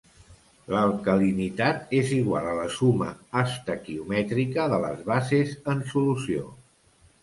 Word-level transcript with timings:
L'alcalinitat 0.75 1.93
és 1.99 2.15
igual 2.17 2.49
a 2.53 2.57
la 2.61 2.65
suma 2.79 3.11
estequiomètrica 3.45 4.69
de 4.75 4.85
les 4.89 5.09
bases 5.15 5.59
en 5.77 5.91
solució. 5.97 6.53